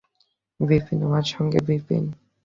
[0.59, 2.03] বিপিন, তোমার সঙ্গে– বিপিন।